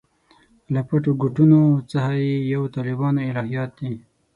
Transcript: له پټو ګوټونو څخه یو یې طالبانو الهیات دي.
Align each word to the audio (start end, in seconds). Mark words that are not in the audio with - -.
له 0.73 0.81
پټو 0.87 1.11
ګوټونو 1.21 1.59
څخه 1.91 2.11
یو 2.53 2.63
یې 2.67 2.71
طالبانو 2.75 3.21
الهیات 3.29 3.71
دي. 3.79 3.93